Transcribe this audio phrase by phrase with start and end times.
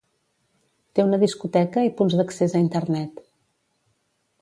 [0.99, 3.25] Té una discoteca i punts d'accés a Internet.